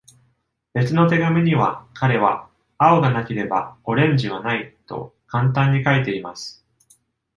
[0.73, 6.65] 別の手紙には、彼は「青がなければオレンジはない」と簡単に書いています。